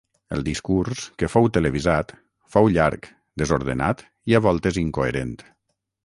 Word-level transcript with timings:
El 0.35 0.39
discurs, 0.45 1.01
que 1.23 1.27
fou 1.33 1.49
televisat, 1.57 2.13
fou 2.55 2.69
llarg, 2.77 3.05
desordenat 3.41 4.01
i 4.33 4.39
a 4.39 4.41
voltes 4.47 4.81
incoherent. 4.85 5.37